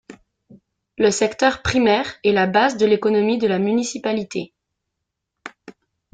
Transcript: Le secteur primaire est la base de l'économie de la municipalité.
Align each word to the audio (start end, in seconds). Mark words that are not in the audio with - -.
Le 0.97 1.11
secteur 1.11 1.61
primaire 1.61 2.15
est 2.23 2.31
la 2.31 2.47
base 2.47 2.75
de 2.75 2.87
l'économie 2.87 3.37
de 3.37 3.45
la 3.45 3.59
municipalité. 3.59 4.51